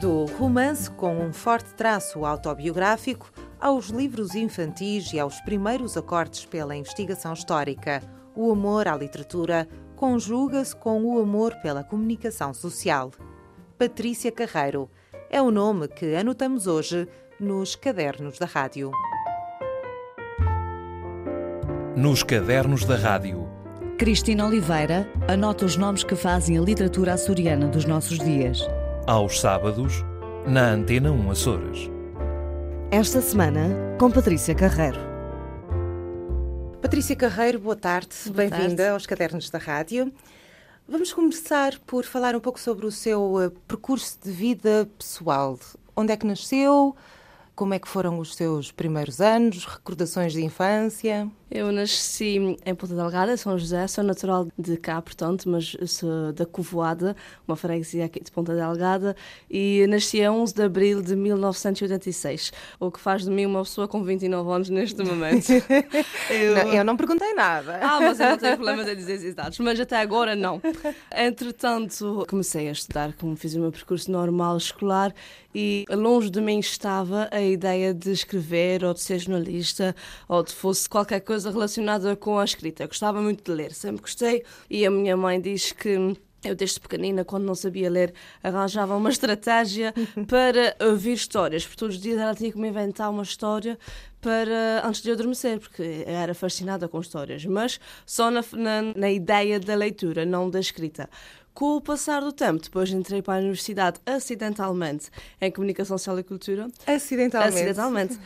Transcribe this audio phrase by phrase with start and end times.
[0.00, 6.74] Do romance com um forte traço autobiográfico aos livros infantis e aos primeiros acordes pela
[6.74, 8.02] investigação histórica,
[8.34, 13.10] o amor à literatura conjuga-se com o amor pela comunicação social.
[13.76, 14.88] Patrícia Carreiro
[15.28, 17.06] é o nome que anotamos hoje
[17.38, 18.90] nos cadernos da rádio.
[21.94, 23.46] Nos cadernos da rádio.
[23.98, 28.66] Cristina Oliveira anota os nomes que fazem a literatura açoriana dos nossos dias.
[29.10, 30.04] Aos sábados,
[30.46, 31.90] na Antena 1 Açores.
[32.92, 35.00] Esta semana, com Patrícia Carreiro.
[36.80, 38.14] Patrícia Carreiro, boa tarde.
[38.32, 40.12] Bem-vinda aos Cadernos da Rádio.
[40.88, 45.58] Vamos começar por falar um pouco sobre o seu uh, percurso de vida pessoal.
[45.96, 46.94] Onde é que nasceu?
[47.54, 49.64] Como é que foram os seus primeiros anos?
[49.64, 51.30] Recordações de infância?
[51.50, 56.46] Eu nasci em Ponta Delgada, São José, sou natural de cá, portanto, mas sou da
[56.46, 57.16] Covoada,
[57.46, 59.16] uma freguesia aqui de Ponta Delgada,
[59.50, 63.88] e nasci a 11 de abril de 1986, o que faz de mim uma pessoa
[63.88, 65.50] com 29 anos neste momento.
[66.30, 66.54] eu...
[66.54, 67.80] Não, eu não perguntei nada.
[67.82, 70.62] Ah, mas eu não tenho problema de dizer esses dados, mas até agora não.
[71.12, 75.12] Entretanto, comecei a estudar, como fiz o meu percurso normal escolar,
[75.52, 79.94] e longe de mim estava a ideia de escrever, ou de ser jornalista,
[80.28, 82.84] ou de fosse qualquer coisa relacionada com a escrita.
[82.84, 86.80] Eu gostava muito de ler, sempre gostei, e a minha mãe diz que eu, desde
[86.80, 89.92] pequenina, quando não sabia ler, arranjava uma estratégia
[90.26, 91.66] para ouvir histórias.
[91.66, 93.78] Por todos os dias ela tinha que me inventar uma história
[94.20, 99.10] para antes de eu adormecer, porque era fascinada com histórias, mas só na, na, na
[99.10, 101.08] ideia da leitura, não da escrita.
[101.52, 106.22] Com o passar do tempo, depois entrei para a universidade acidentalmente em Comunicação Social e
[106.22, 106.68] Cultura.
[106.86, 107.54] Acidentalmente?
[107.54, 108.18] Acidentalmente.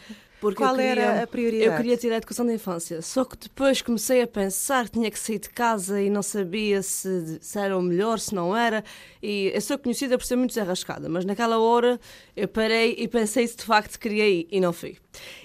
[0.44, 1.70] Porque Qual queria, era a prioridade?
[1.70, 3.00] Eu queria tirar a educação da infância.
[3.00, 6.82] Só que depois comecei a pensar que tinha que sair de casa e não sabia
[6.82, 8.84] se, se era o melhor, se não era.
[9.22, 11.98] E eu sou conhecida por ser muito desarrascada, mas naquela hora
[12.36, 14.98] eu parei e pensei se de facto queria ir e não fui.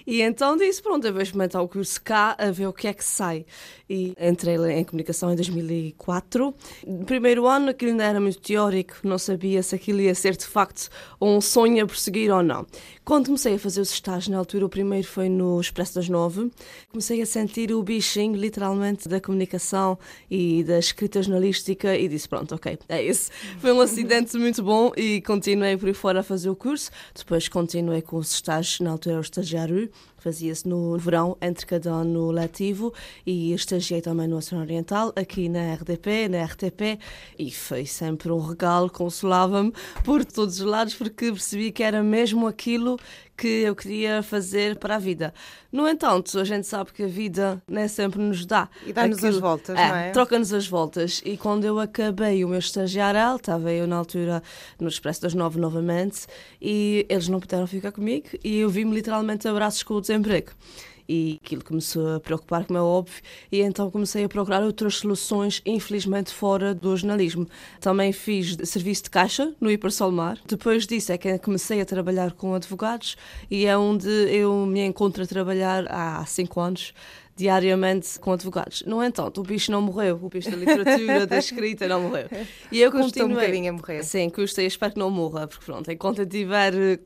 [0.06, 2.92] E então disse: pronto, eu vou experimentar o curso cá a ver o que é
[2.92, 3.44] que sai.
[3.88, 6.54] E entrei em comunicação em 2004.
[6.86, 10.46] No primeiro ano aquilo ainda era muito teórico, não sabia se aquilo ia ser de
[10.46, 10.88] facto
[11.20, 12.64] um sonho a prosseguir ou não.
[13.04, 16.50] Quando comecei a fazer os estágios na altura, o primeiro foi no Expresso das Nove,
[16.90, 19.98] comecei a sentir o bichinho, literalmente, da comunicação
[20.30, 23.30] e da escrita jornalística e disse: pronto, ok, é isso.
[23.58, 26.90] Foi um acidente muito bom e continuei por aí fora a fazer o curso.
[27.14, 29.92] Depois continuei com os estágios, na altura era o estagiário, る。
[30.20, 32.92] Fazia-se no verão, entre cada ano letivo,
[33.26, 37.00] e estagiei também no Oceano Oriental, aqui na RDP, na RTP,
[37.38, 39.72] e foi sempre um regalo, consolava-me
[40.04, 42.98] por todos os lados, porque percebi que era mesmo aquilo
[43.40, 45.32] que eu queria fazer para a vida.
[45.72, 48.68] No entanto, a gente sabe que a vida nem sempre nos dá.
[48.84, 50.10] E dá-nos as voltas, é, não é?
[50.10, 51.22] Troca-nos as voltas.
[51.24, 54.42] E quando eu acabei o meu estagiário, estava eu na altura
[54.78, 56.26] no Expresso das Nove novamente,
[56.60, 60.52] e eles não puderam ficar comigo, e eu vi-me literalmente abraços com o desemprego
[61.10, 65.60] e aquilo começou a preocupar, como é óbvio, e então comecei a procurar outras soluções,
[65.66, 67.48] infelizmente fora do jornalismo.
[67.80, 70.38] Também fiz serviço de caixa no Hipersolmar.
[70.46, 73.16] Depois disso é que comecei a trabalhar com advogados
[73.50, 76.94] e é onde eu me encontro a trabalhar há cinco anos
[77.36, 78.82] diariamente com advogados.
[78.86, 82.28] No entanto, o bicho não morreu, o bicho da literatura, da escrita não morreu.
[82.70, 83.32] E eu custa continuei.
[83.32, 84.02] um bocadinho a morrer.
[84.04, 86.98] Sim, custa e espero que não morra, porque pronto, enquanto eu tiver eh,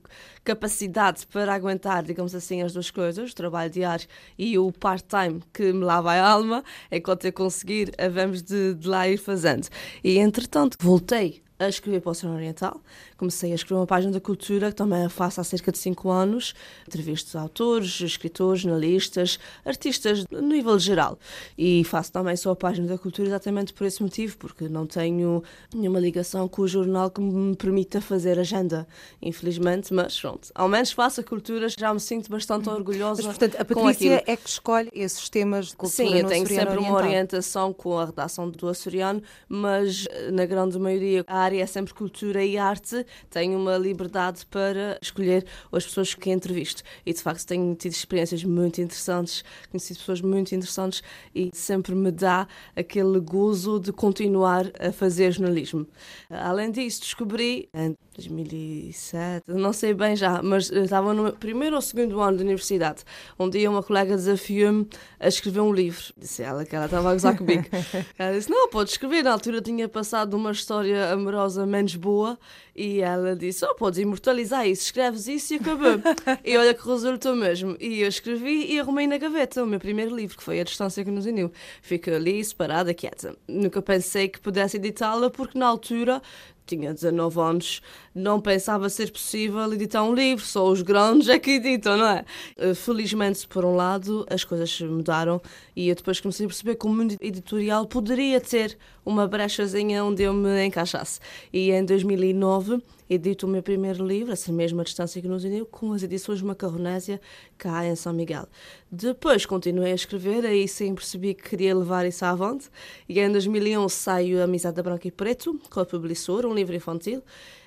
[0.43, 5.73] capacidade para aguentar, digamos assim, as duas coisas, o trabalho diário e o part-time que
[5.73, 9.69] me lava a alma, enquanto eu conseguir, vamos de, de lá ir fazendo.
[10.03, 12.81] E entretanto, voltei a escrever para o Oceano Oriental.
[13.17, 16.55] Comecei a escrever uma página da cultura, que também faço há cerca de 5 anos.
[16.87, 21.19] Entrevisto autores, escritores, jornalistas, artistas, no nível geral.
[21.57, 25.43] E faço também só a página da cultura exatamente por esse motivo, porque não tenho
[25.73, 28.87] nenhuma ligação com o jornal que me permita fazer agenda,
[29.23, 29.95] infelizmente.
[29.95, 33.23] Mas pronto, ao menos faço a cultura, já me sinto bastante orgulhosa.
[33.23, 36.65] Mas, portanto, a Patrícia é que escolhe esses temas de cultura Sim, eu tenho sempre
[36.65, 36.91] oriental.
[36.91, 41.95] uma orientação com a redação do açoriano, mas na grande maioria a área é sempre
[41.95, 46.83] cultura e arte, tenho uma liberdade para escolher as pessoas que entrevisto.
[47.05, 51.03] E de facto tenho tido experiências muito interessantes, conhecido pessoas muito interessantes
[51.35, 55.87] e sempre me dá aquele gozo de continuar a fazer jornalismo.
[56.31, 57.69] Além disso, descobri
[58.15, 63.03] 2007, não sei bem já, mas estava no primeiro ou segundo ano de universidade.
[63.39, 64.89] Um dia uma colega desafiou-me
[65.19, 66.13] a escrever um livro.
[66.17, 67.65] Disse ela que ela estava a gozar comigo.
[68.17, 69.25] ela disse: Não, pode escrever.
[69.25, 72.39] Na altura tinha passado uma história amorosa menos boa
[72.75, 76.01] e ela disse: Oh, podes imortalizar isso, escreves isso e acabou.
[76.45, 77.77] e olha que resultou mesmo.
[77.81, 81.05] E eu escrevi e arrumei na gaveta o meu primeiro livro, que foi A Distância
[81.05, 81.51] que nos uniu.
[81.83, 83.37] Fica ali, separada, quieta.
[83.49, 86.23] Nunca pensei que pudesse editá-la, porque na altura
[86.67, 87.83] tinha 19 anos,
[88.15, 92.25] não pensava ser possível editar um livro, só os grandes é que editam, não é?
[92.57, 95.41] Eh, felizmente, por um lado, as coisas mudaram
[95.77, 100.23] e eu depois comecei a perceber que o mundo editorial poderia ter uma brechazinha onde
[100.23, 101.21] eu me encaixasse.
[101.53, 105.93] E em 2009 edito o meu primeiro livro, essa mesma distância que nos uniu, com
[105.93, 107.21] as edições Macarronésia,
[107.59, 108.47] cá em São Miguel.
[108.91, 112.69] Depois continuei a escrever, aí sim percebi que queria levar isso avante,
[113.09, 117.23] e em 2011 saiu Amizade Branco e Preto, com a Publissora, um livro infantil.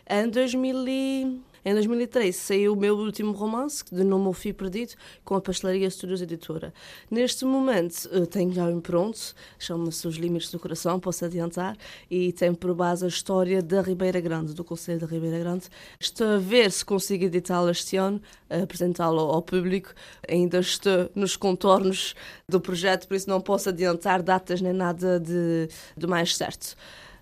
[0.10, 4.94] Em 2000 em 2013 saiu o meu último romance, de nome O Fio Perdido,
[5.26, 6.74] com a Pastelaria Studios Editora.
[7.12, 11.76] Neste momento eh, tenho já um pronto, chama-se Os Limites do Coração, posso adiantar,
[12.10, 15.66] e tem por base a história da Ribeira Grande, do Conselho da Ribeira Grande.
[16.00, 19.94] Estou a ver se consigo editá-lo este ano, apresentá-lo ao público.
[20.26, 22.16] Ainda estou nos contornos
[22.48, 25.68] do projeto, por isso não posso adiantar datas nem nada de,
[25.98, 26.78] de mais certo.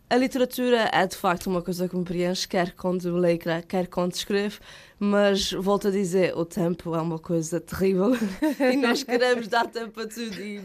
[0.07, 4.13] A literatura é de facto uma coisa que me preenche, quer quando leio, quer quando
[4.13, 4.59] escrevo,
[4.99, 8.11] mas volto a dizer, o tempo é uma coisa terrível
[8.71, 10.59] e nós queremos dar tempo a tudo e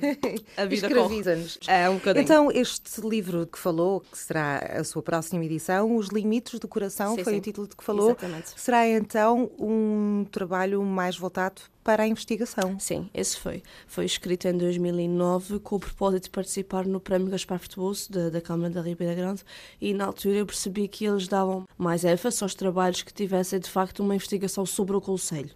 [0.56, 1.58] a vida Escraviza-nos.
[1.66, 2.22] É um bocadinho.
[2.22, 7.16] Então, este livro que falou, que será a sua próxima edição, Os Limites do Coração,
[7.16, 7.38] sim, foi sim.
[7.38, 8.52] o título de que falou, Exatamente.
[8.56, 12.78] será então um trabalho mais voltado para a investigação.
[12.78, 13.62] Sim, esse foi.
[13.86, 18.40] Foi escrito em 2009 com o propósito de participar no Prémio Gaspar Frutuoso da, da
[18.40, 19.42] Câmara da Ribeira Grande
[19.80, 23.70] e na altura eu percebi que eles davam mais ênfase aos trabalhos que tivessem de
[23.70, 25.50] facto uma investigação sobre o Conselho.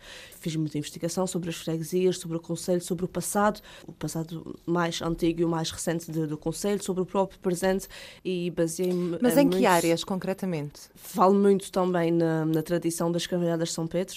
[0.44, 5.00] Fiz muita investigação sobre as freguesias, sobre o Conselho, sobre o passado, o passado mais
[5.00, 7.88] antigo e o mais recente de, do Conselho, sobre o próprio presente
[8.22, 10.82] e baseei-me Mas em que muitos- áreas, concretamente?
[10.94, 14.16] Falo muito também na, na tradição das Cavalhadas de São Pedro,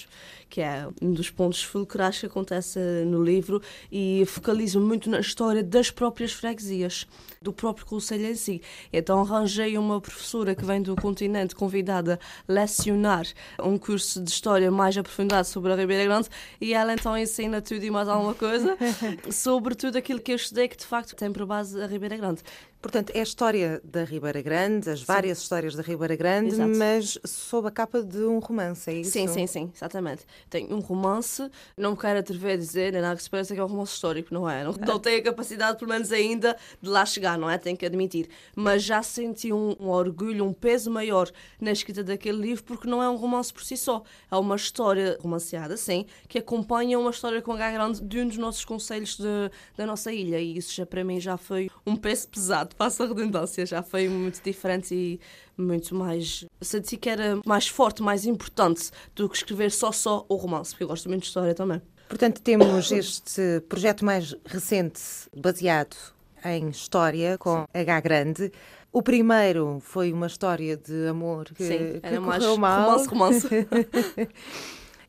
[0.50, 5.62] que é um dos pontos fulcrais que acontece no livro, e focalizo muito na história
[5.62, 7.06] das próprias freguesias,
[7.40, 8.60] do próprio Conselho em si.
[8.92, 13.26] Então arranjei uma professora que vem do continente convidada a lecionar
[13.62, 16.17] um curso de história mais aprofundado sobre a Ribeira Grande,
[16.60, 18.76] e ela então ensina tudo e mais alguma coisa
[19.30, 22.42] sobre tudo aquilo que eu estudei, que de facto tem por base a Ribeira Grande.
[22.80, 26.70] Portanto, é a história da Ribeira Grande, as várias histórias da Ribeira Grande, Exato.
[26.76, 29.10] mas sob a capa de um romance, é isso?
[29.10, 30.24] Sim, sim, sim, exatamente.
[30.48, 33.58] Tem um romance, não me quero atrever a dizer, nem nada que se pareça que
[33.60, 34.62] é um romance histórico, não é?
[34.62, 37.58] Não, não tenho a capacidade, pelo menos ainda, de lá chegar, não é?
[37.58, 38.28] Tenho que admitir.
[38.54, 41.28] Mas já senti um, um orgulho, um peso maior
[41.60, 44.04] na escrita daquele livro, porque não é um romance por si só.
[44.30, 48.36] É uma história romanceada, sim, que acompanha uma história com H grande de um dos
[48.36, 50.38] nossos conselhos de- da nossa ilha.
[50.38, 54.08] E isso já para mim já foi um peso pesado, passa a redundância, já foi
[54.08, 55.20] muito diferente e
[55.56, 56.44] muito mais.
[56.60, 60.84] Senti que era mais forte, mais importante do que escrever só só o romance, porque
[60.84, 61.80] eu gosto muito de história também.
[62.08, 65.00] Portanto, temos este projeto mais recente,
[65.36, 65.96] baseado
[66.44, 68.52] em história, com H grande.
[68.92, 72.54] O primeiro foi uma história de amor que, Sim, que era mais mal.
[72.54, 73.48] romance, romance.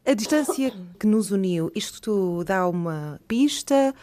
[0.06, 3.94] A distância que nos uniu, isto dá uma pista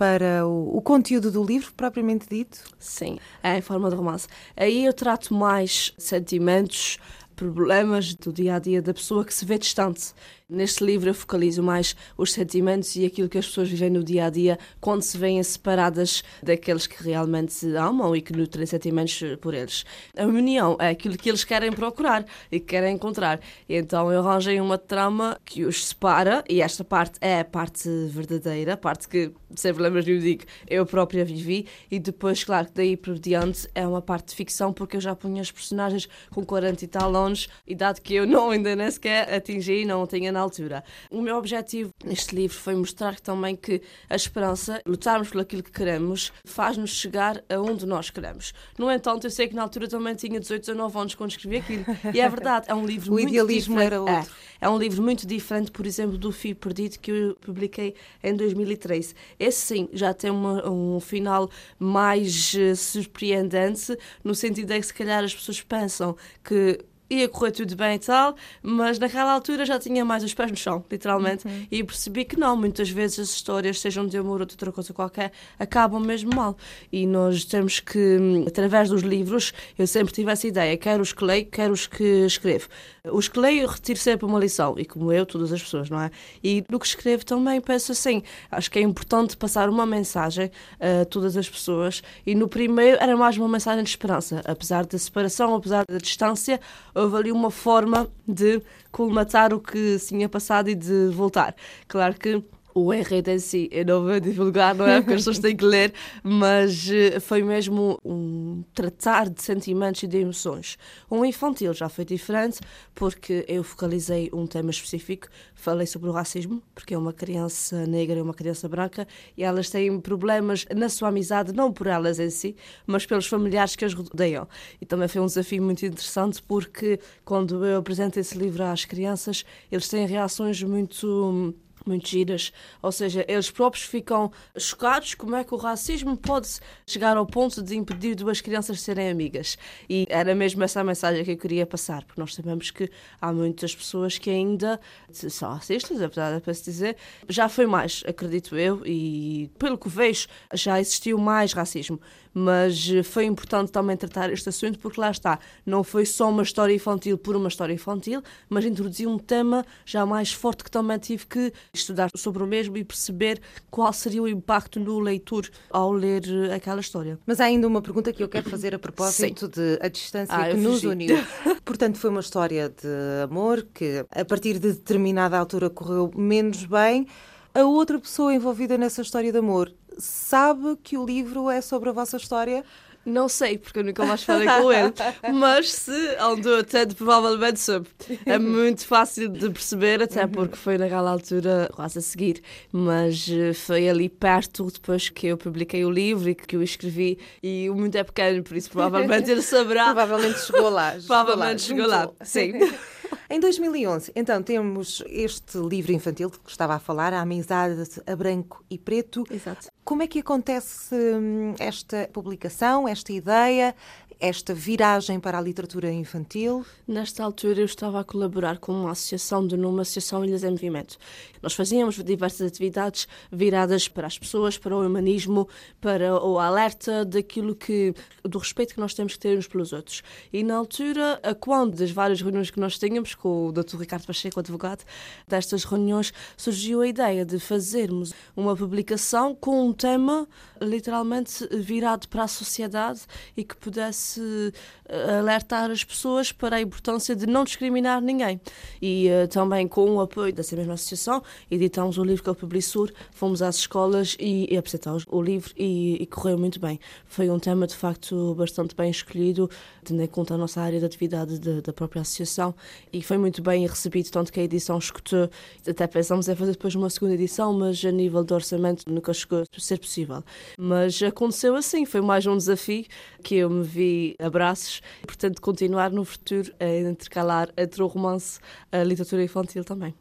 [0.00, 2.64] para o, o conteúdo do livro, propriamente dito?
[2.78, 4.26] Sim, é em forma de romance.
[4.56, 6.96] Aí eu trato mais sentimentos,
[7.36, 10.14] problemas do dia a dia da pessoa que se vê distante.
[10.50, 14.24] Neste livro eu focalizo mais os sentimentos e aquilo que as pessoas vivem no dia
[14.24, 19.22] a dia quando se veem separadas daqueles que realmente se amam e que nutrem sentimentos
[19.40, 19.84] por eles.
[20.18, 23.38] A união é aquilo que eles querem procurar e que querem encontrar.
[23.68, 28.72] Então eu arranjei uma trama que os separa e esta parte é a parte verdadeira,
[28.72, 32.74] a parte que sempre lembras de eu digo, eu própria vivi e depois, claro, que
[32.74, 36.44] daí por diante é uma parte de ficção porque eu já punha os personagens com
[36.44, 40.44] 40 e tal anos, idade que eu não ainda nem sequer atingi, não tinha na
[40.44, 40.82] altura.
[41.10, 45.70] O meu objetivo neste livro foi mostrar também que a esperança, lutarmos por aquilo que
[45.70, 48.52] queremos, faz-nos chegar aonde nós queremos.
[48.78, 51.84] No entanto, eu sei que na altura também tinha 18, 19 anos quando escrevi aquilo.
[52.14, 53.92] E é verdade, é um livro O muito idealismo diferente.
[53.94, 54.32] era outro.
[54.60, 58.34] É, é um livro muito diferente, por exemplo, do Fio Perdido que eu publiquei em
[58.34, 59.14] 2013.
[59.38, 64.94] Esse sim já tem uma- um final mais eh, surpreendente, no sentido de que se
[64.94, 66.78] calhar as pessoas pensam que
[67.10, 70.56] ia correr tudo bem e tal, mas naquela altura já tinha mais os pés no
[70.56, 74.54] chão, literalmente, e percebi que não, muitas vezes as histórias, sejam de amor ou de
[74.54, 76.56] outra coisa qualquer, acabam mesmo mal.
[76.92, 81.24] E nós temos que, através dos livros, eu sempre tive essa ideia, quer os que
[81.24, 82.68] leio, quer os que escrevo.
[83.12, 86.00] Os que leio, eu retiro sempre uma lição, e como eu, todas as pessoas, não
[86.00, 86.10] é?
[86.44, 91.04] E no que escrevo também penso assim, acho que é importante passar uma mensagem a
[91.06, 95.54] todas as pessoas, e no primeiro era mais uma mensagem de esperança, apesar da separação,
[95.54, 96.60] apesar da distância,
[97.00, 101.54] houve ali uma forma de colmatar o que se tinha passado e de voltar.
[101.88, 102.42] Claro que
[102.74, 103.68] o enredo em si.
[103.72, 105.00] Eu não vou divulgar, não é?
[105.00, 110.06] Porque as pessoas têm que ler, mas eh, foi mesmo um tratar de sentimentos e
[110.06, 110.76] de emoções.
[111.10, 112.60] Um infantil já foi diferente,
[112.94, 118.18] porque eu focalizei um tema específico, falei sobre o racismo, porque é uma criança negra
[118.18, 122.30] e uma criança branca, e elas têm problemas na sua amizade, não por elas em
[122.30, 124.46] si, mas pelos familiares que as rodeiam.
[124.80, 129.44] E também foi um desafio muito interessante, porque quando eu apresento esse livro às crianças,
[129.70, 131.54] eles têm reações muito
[131.86, 136.48] muito giras, ou seja, eles próprios ficam chocados como é que o racismo pode
[136.86, 139.56] chegar ao ponto de impedir duas crianças serem amigas.
[139.88, 143.32] E era mesmo essa a mensagem que eu queria passar, porque nós sabemos que há
[143.32, 146.96] muitas pessoas que ainda são racistas, apesar de se dizer,
[147.28, 152.00] já foi mais, acredito eu, e pelo que vejo, já existiu mais racismo
[152.32, 156.42] mas eh, foi importante também tratar este assunto porque lá está, não foi só uma
[156.42, 160.98] história infantil por uma história infantil, mas introduziu um tema já mais forte que também
[160.98, 165.92] tive que estudar sobre o mesmo e perceber qual seria o impacto no leitor ao
[165.92, 167.18] ler eh, aquela história.
[167.24, 169.50] Mas há ainda uma pergunta que eu quero fazer a propósito Sim.
[169.50, 171.16] de a distância ah, que nos uniu.
[171.64, 177.06] Portanto, foi uma história de amor que a partir de determinada altura correu menos bem.
[177.54, 181.92] A outra pessoa envolvida nessa história de amor sabe que o livro é sobre a
[181.92, 182.64] vossa história?
[183.04, 184.92] Não sei, porque eu nunca mais falei com ele.
[185.32, 187.88] Mas se andou até provavelmente soube.
[188.26, 190.30] É muito fácil de perceber, até uhum.
[190.30, 192.42] porque foi naquela altura quase a seguir.
[192.70, 197.18] Mas eh, foi ali perto, depois que eu publiquei o livro e que eu escrevi.
[197.42, 199.84] E o mundo é pequeno, por isso provavelmente ele saberá.
[199.86, 200.92] provavelmente chegou lá.
[200.92, 202.10] Chegou provavelmente lá, chegou lá.
[202.22, 202.52] sim.
[203.28, 208.64] Em 2011, então, temos este livro infantil que estava a falar, A Amizade a Branco
[208.70, 209.24] e Preto.
[209.30, 209.68] Exato.
[209.84, 213.74] Como é que acontece hum, esta publicação, esta ideia?
[214.20, 216.64] Esta viragem para a literatura infantil?
[216.86, 220.98] Nesta altura eu estava a colaborar com uma associação de numa Associação Ilhas em Movimento.
[221.40, 225.48] Nós fazíamos diversas atividades viradas para as pessoas, para o humanismo,
[225.80, 230.02] para o alerta daquilo que do respeito que nós temos que ter uns pelos outros.
[230.30, 233.78] E na altura, quando das várias reuniões que nós tínhamos com o Dr.
[233.78, 234.84] Ricardo Pacheco, advogado,
[235.26, 240.28] destas reuniões surgiu a ideia de fazermos uma publicação com um tema
[240.60, 243.00] literalmente virado para a sociedade
[243.34, 248.40] e que pudesse eh, alertar as pessoas para a importância de não discriminar ninguém.
[248.82, 252.88] E uh, também com o apoio dessa mesma associação, editamos o livro que ele publicou,
[253.12, 256.80] fomos às escolas e, e apresentamos o livro e, e, correu muito bem.
[257.06, 259.48] Foi um tema, de facto, bastante bem escolhido,
[259.84, 262.54] tendo em conta a nossa área de atividade de, da própria associação
[262.92, 265.30] e foi muito bem recebido, tanto que a edição escutou.
[265.68, 269.42] Até pensamos em fazer depois uma segunda edição, mas a nível de orçamento nunca chegou
[269.42, 270.24] a ser possível.
[270.58, 272.84] Mas aconteceu assim, foi mais um desafio
[273.22, 278.40] que eu me vi abraços, portanto, continuar no futuro a intercalar entre o romance
[278.70, 279.94] a literatura infantil também.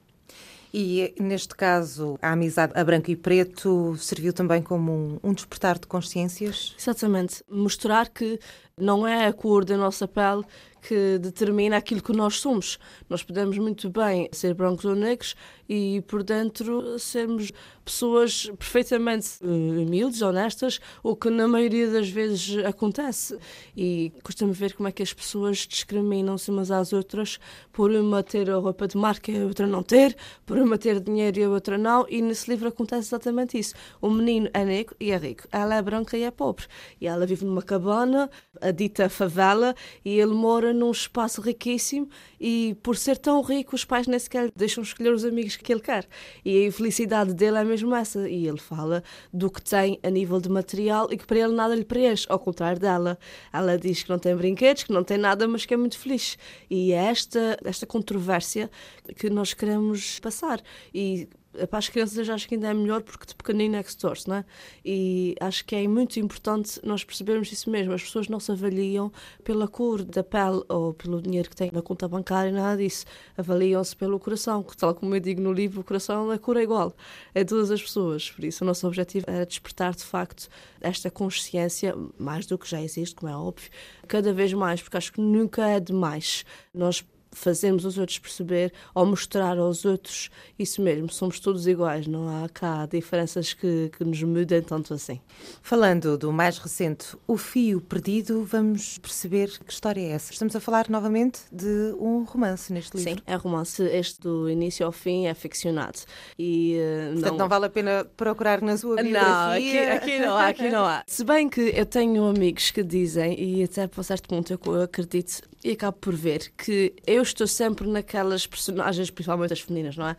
[0.73, 5.79] E neste caso, a amizade a branco e preto serviu também como um, um despertar
[5.79, 6.75] de consciências?
[6.77, 7.43] Exatamente.
[7.49, 8.39] Mostrar que
[8.77, 10.43] não é a cor da nossa pele
[10.81, 12.79] que determina aquilo que nós somos.
[13.09, 15.35] Nós podemos muito bem ser brancos ou negros
[15.67, 17.51] e, por dentro, sermos
[17.85, 23.37] pessoas perfeitamente uh, humildes, honestas, o que na maioria das vezes acontece.
[23.75, 27.39] E costumo ver como é que as pessoas discriminam-se umas às outras
[27.71, 30.99] por uma ter a roupa de marca e a outra não ter, por uma ter
[30.99, 33.73] dinheiro e a outra não, e nesse livro acontece exatamente isso.
[34.01, 36.65] O menino é negro e é rico, ela é branca e é pobre.
[36.99, 38.29] E ela vive numa cabana,
[38.61, 42.09] a dita favela, e ele mora num espaço riquíssimo
[42.39, 45.81] e por ser tão rico os pais nem sequer deixam escolher os amigos que ele
[45.81, 46.07] quer.
[46.43, 48.29] E a infelicidade dele é mesmo essa.
[48.29, 51.75] E ele fala do que tem a nível de material e que para ele nada
[51.75, 53.17] lhe preenche, ao contrário dela.
[53.51, 56.37] Ela diz que não tem brinquedos, que não tem nada, mas que é muito feliz.
[56.69, 58.69] E é esta, esta controvérsia
[59.15, 60.61] que nós queremos passar.
[60.93, 61.27] E
[61.67, 63.97] para as crianças eu acho que ainda é melhor porque de pequenino é que se
[63.97, 64.45] torce, não é?
[64.83, 67.93] E acho que é muito importante nós percebermos isso mesmo.
[67.93, 69.11] As pessoas não se avaliam
[69.43, 73.05] pela cor da pele ou pelo dinheiro que têm na conta bancária, nada disso.
[73.37, 76.95] Avaliam-se pelo coração, que tal como eu digo no livro, o coração, é igual
[77.35, 78.29] a todas as pessoas.
[78.29, 80.47] Por isso o nosso objetivo era despertar de facto
[80.81, 83.69] esta consciência, mais do que já existe, como é óbvio,
[84.07, 86.45] cada vez mais, porque acho que nunca é demais.
[86.73, 92.27] Nós fazermos os outros perceber ou mostrar aos outros isso mesmo, somos todos iguais, não
[92.27, 95.19] há cá diferenças que, que nos mudem tanto assim.
[95.61, 100.31] Falando do mais recente, O Fio Perdido, vamos perceber que história é essa.
[100.31, 103.13] Estamos a falar novamente de um romance neste livro.
[103.13, 103.81] Sim, é romance.
[103.83, 105.99] Este do início ao fim é ficcionado.
[106.37, 107.37] E, uh, Portanto, não...
[107.39, 109.21] não vale a pena procurar na sua biografia?
[109.21, 111.03] Não, aqui, aqui não há, aqui não há.
[111.07, 115.41] Se bem que eu tenho amigos que dizem, e até para certo ponto eu acredito,
[115.63, 120.15] e acabo por ver que eu estou sempre naquelas personagens, principalmente as femininas, não é?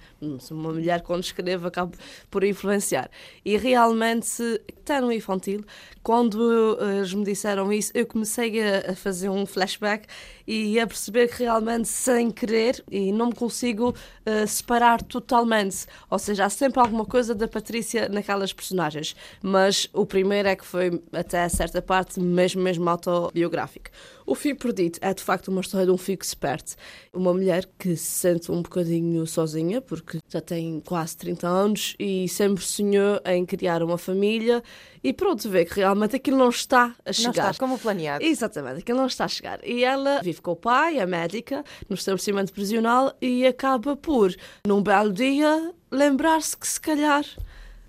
[0.51, 1.97] Uma mulher, quando escrevo, acabo
[2.31, 3.11] por influenciar.
[3.45, 5.65] E realmente, até no infantil,
[6.03, 10.07] quando eles me disseram isso, eu comecei a, fazer um flashback
[10.47, 15.87] e a perceber que realmente, sem querer, e não me consigo uh, separar totalmente.
[16.09, 19.15] Ou seja, há sempre alguma coisa da Patrícia naquelas personagens.
[19.43, 23.91] Mas o primeiro é que foi, até certa parte, mesmo, mesmo autobiográfico.
[24.31, 26.77] O Fio Perdido é de facto uma história de um fico esperto.
[27.13, 32.29] Uma mulher que se sente um bocadinho sozinha, porque já tem quase 30 anos e
[32.29, 34.63] sempre sonhou em criar uma família.
[35.03, 37.43] E pronto, vê que realmente aquilo não está a chegar.
[37.43, 38.25] Não está como planeado.
[38.25, 39.59] Exatamente, aquilo não está a chegar.
[39.67, 44.33] E ela vive com o pai, a médica, no estabelecimento prisional e acaba por,
[44.65, 47.25] num belo dia, lembrar-se que se calhar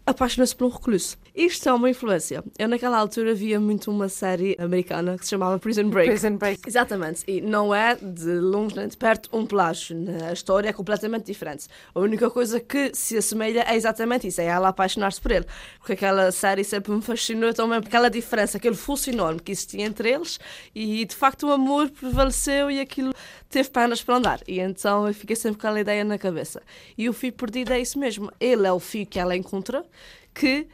[0.08, 1.21] apaixona-se por um recluso.
[1.34, 2.44] Isto é uma influência.
[2.60, 6.10] Eu, naquela altura, via muito uma série americana que se chamava Prison Break.
[6.10, 6.62] Prison Break.
[6.68, 7.24] Exatamente.
[7.26, 9.98] E não é, de longe nem de perto, um plágio.
[10.28, 11.68] A história é completamente diferente.
[11.96, 15.46] A única coisa que se assemelha é exatamente isso: é ela apaixonar-se por ele.
[15.78, 20.12] Porque aquela série sempre me fascinou também, aquela diferença, aquele fosso enorme que existia entre
[20.12, 20.38] eles.
[20.76, 23.14] E, de facto, o amor prevaleceu e aquilo
[23.50, 24.42] teve pernas para andar.
[24.48, 26.62] E então eu fiquei sempre com aquela ideia na cabeça.
[26.98, 28.32] E o fio perdido é isso mesmo.
[28.40, 29.86] Ele é o fio que ela encontra,
[30.34, 30.68] que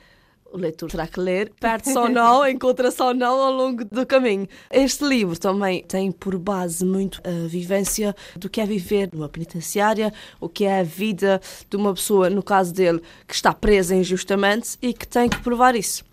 [0.51, 4.47] o leitor terá que ler, perde-se ou não, encontra-se ou não ao longo do caminho.
[4.71, 10.13] Este livro também tem por base muito a vivência do que é viver numa penitenciária,
[10.39, 14.77] o que é a vida de uma pessoa, no caso dele, que está presa injustamente
[14.81, 16.03] e que tem que provar isso.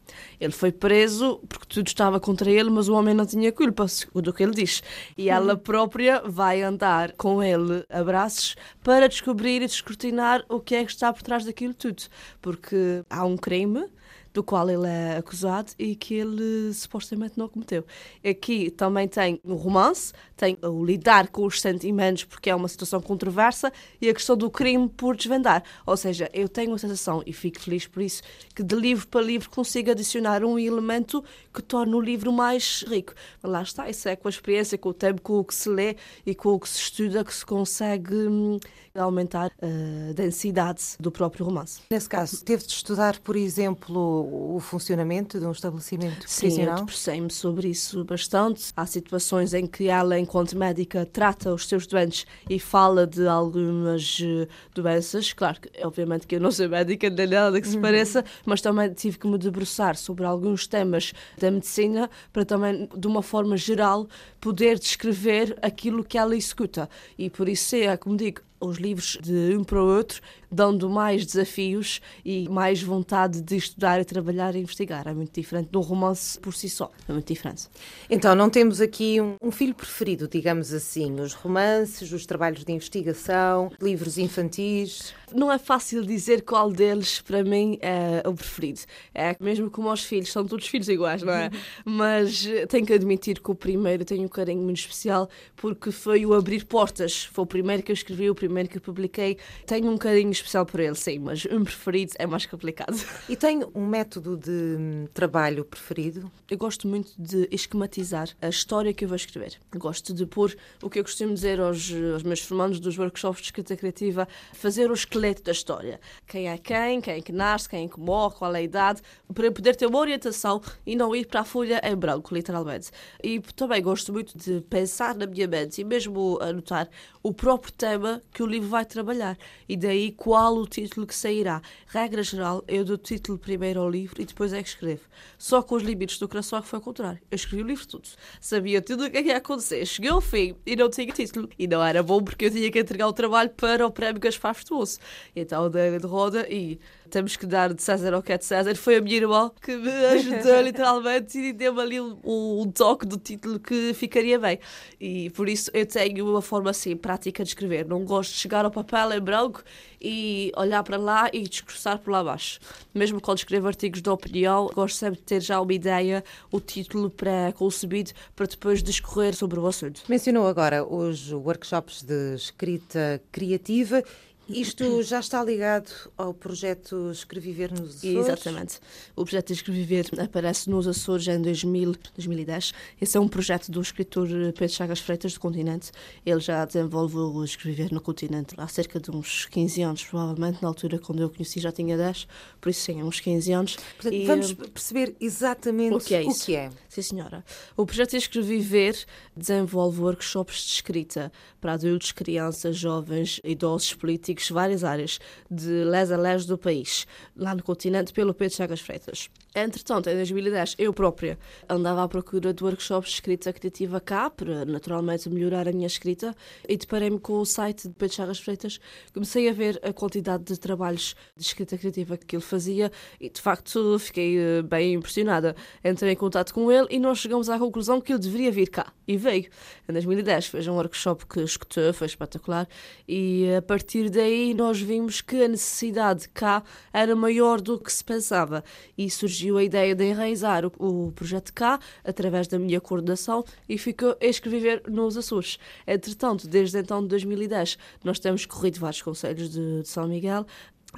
[0.41, 4.29] Ele foi preso porque tudo estava contra ele, mas o homem não tinha culpa, segundo
[4.29, 4.83] o que ele diz.
[5.17, 10.75] E ela própria vai andar com ele a braços para descobrir e descortinar o que
[10.75, 12.03] é que está por trás daquilo tudo.
[12.41, 13.87] Porque há um crime
[14.35, 17.87] do qual ele é acusado e que ele supostamente não cometeu.
[18.29, 23.01] Aqui também tem o romance, tem o lidar com os sentimentos, porque é uma situação
[23.01, 25.63] controversa, e a questão do crime por desvendar.
[25.87, 28.23] Ou seja, eu tenho a sensação, e fico feliz por isso,
[28.55, 33.15] que de livro para livro consigo adicionar um elemento que torne o livro mais rico.
[33.41, 35.69] Mas lá está, isso é com a experiência, com o tempo, com o que se
[35.69, 35.97] lê
[36.27, 38.59] e com o que se estuda que se consegue hum,
[38.95, 41.81] aumentar a densidade do próprio romance.
[41.89, 46.75] Nesse caso, teve de estudar, por exemplo, o funcionamento de um estabelecimento Sim, prisional?
[46.77, 48.73] Sim, eu debrucei-me sobre isso bastante.
[48.77, 54.19] Há situações em que ela, enquanto médica, trata os seus doentes e fala de algumas
[54.23, 55.33] eh, doenças.
[55.33, 57.83] Claro que, obviamente, que eu não sou médica, nem nada que se uhum.
[57.83, 63.07] pareça, mas também tive que me debruçar sobre alguns temas da medicina para também, de
[63.07, 64.07] uma forma geral,
[64.41, 66.89] poder descrever aquilo que ela executa.
[67.19, 71.27] E por isso é, como digo, os livros de um para o outro, dando mais
[71.27, 75.07] desafios e mais vontade de estudar e trabalhar e investigar.
[75.09, 76.91] É muito diferente de um romance por si só.
[77.09, 77.69] É muito diferente.
[78.09, 81.21] Então, não temos aqui um, um filho preferido, digamos assim.
[81.21, 85.13] Os romances, os trabalhos de investigação, livros infantis.
[85.35, 88.81] Não é fácil dizer qual deles, para mim, é o preferido.
[89.13, 91.51] É mesmo como os filhos, são todos filhos iguais, não é?
[91.85, 96.35] Mas tenho que admitir que o primeiro tem um carinho muito especial porque foi o
[96.35, 97.25] abrir portas.
[97.25, 99.39] Foi o primeiro que eu escrevi, o primeiro que publiquei.
[99.67, 102.95] Tenho um carinho especial por ele, sim, mas um preferido é mais complicado.
[103.27, 106.31] E tem um método de hum, trabalho preferido?
[106.51, 109.59] Eu gosto muito de esquematizar a história que eu vou escrever.
[109.75, 113.47] gosto de pôr o que eu costumo dizer aos, aos meus formandos dos workshops de
[113.47, 115.99] escrita criativa, fazer o esqueleto da história.
[116.27, 119.01] Quem é quem, quem é que nasce, quem é que morre, qual é a idade,
[119.33, 122.91] para poder ter uma orientação e não ir para a folha em branco, literalmente.
[123.23, 126.89] E também gosto muito de pensar na minha mente e mesmo anotar
[127.23, 129.39] o próprio tema que o livro vai trabalhar.
[129.69, 131.63] E daí qual o título que sairá.
[131.87, 135.03] Regra geral, eu dou o título primeiro ao livro e depois é que escrevo.
[135.39, 137.21] Só com os limites do que foi o contrário.
[137.31, 138.09] Eu escrevi o livro tudo.
[138.41, 139.87] Sabia tudo o que é ia acontecer.
[139.87, 141.49] Cheguei ao fim e não tinha título.
[141.57, 144.55] E não era bom porque eu tinha que entregar o trabalho para o prémio Gaspar
[144.55, 144.99] Festuoso.
[145.35, 148.75] Então dei de roda e temos que dar de César ao que é de César.
[148.77, 153.19] Foi a minha irmã que me ajudou literalmente e deu-me ali um, um, toque do
[153.19, 154.59] título que ficaria bem.
[155.01, 157.87] E por isso eu tenho uma forma assim prática de escrever.
[157.87, 159.63] Não gosto de chegar ao papel em branco
[160.01, 162.59] e olhar para lá e discursar por lá abaixo.
[162.95, 167.09] Mesmo quando escrevo artigos de opinião, gosto sempre de ter já uma ideia, o título
[167.11, 170.03] pré-concebido para depois discorrer sobre o assunto.
[170.09, 174.03] Mencionou agora os workshops de escrita criativa
[174.49, 178.17] isto já está ligado ao projeto Escreviver nos Açores?
[178.17, 178.81] Exatamente.
[179.17, 182.73] O projeto Escreviver aparece nos Açores em 2000, 2010.
[183.01, 185.91] Esse é um projeto do escritor Pedro Chagas Freitas, do Continente.
[186.25, 190.63] Ele já desenvolve o Escreviver no Continente há cerca de uns 15 anos, provavelmente.
[190.63, 192.27] Na altura, quando eu conheci, já tinha 10,
[192.61, 193.77] por isso sim, uns 15 anos.
[193.77, 196.23] Portanto, e, vamos perceber exatamente o que é.
[196.23, 196.43] Isso.
[196.43, 196.71] O que é.
[196.95, 197.45] Sim, senhora.
[197.77, 198.95] O projeto Escreviver
[199.37, 205.19] desenvolve workshops de escrita para adultos, crianças, jovens, idosos, políticos, várias áreas,
[205.51, 207.05] de les a les do país,
[207.37, 209.29] lá no continente, pelo Pedro Chagas Freitas.
[209.57, 211.37] Entretanto, em 2010, eu própria
[211.69, 216.33] andava à procura de workshops de escrita criativa cá, para naturalmente melhorar a minha escrita,
[216.69, 218.79] e deparei-me com o site de Pedro Chagas Freitas.
[219.13, 223.41] Comecei a ver a quantidade de trabalhos de escrita criativa que ele fazia e, de
[223.41, 225.57] facto, fiquei eh, bem impressionada.
[225.85, 228.93] Entrei em contato com ele e nós chegamos à conclusão que ele deveria vir cá.
[229.07, 229.51] E veio.
[229.89, 232.67] Em 2010 fez um workshop que escutou, foi espetacular,
[233.07, 238.03] e a partir daí nós vimos que a necessidade cá era maior do que se
[238.03, 238.65] pensava.
[238.97, 243.77] E surgiu a ideia de enraizar o, o projeto cá, através da minha coordenação, e
[243.77, 245.59] ficou a escrever nos Açores.
[245.87, 250.47] Entretanto, desde então de 2010, nós temos corrido vários conselhos de, de São Miguel,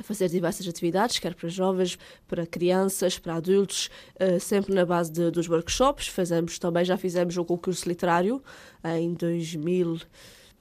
[0.00, 5.12] a fazer diversas atividades, quer para jovens, para crianças, para adultos, uh, sempre na base
[5.12, 6.08] de, dos workshops.
[6.08, 8.42] Fazemos também, já fizemos um concurso literário
[8.84, 10.00] em 2000